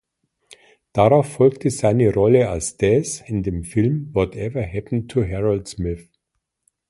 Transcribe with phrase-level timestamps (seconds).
[0.93, 6.09] Darauf folgte seine Rolle als Daz in dem Film Whatever Happened to Harold Smith?